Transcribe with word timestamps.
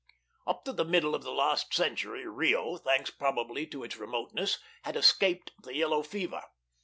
Up 0.47 0.65
to 0.65 0.73
the 0.73 0.83
middle 0.83 1.13
of 1.13 1.21
the 1.21 1.31
last 1.31 1.75
century, 1.75 2.25
Rio, 2.25 2.77
thanks 2.77 3.11
probably 3.11 3.67
to 3.67 3.83
its 3.83 3.97
remoteness, 3.97 4.57
had 4.81 4.95
escaped 4.95 5.51
the 5.61 5.75
yellow 5.75 6.01
fever. 6.01 6.41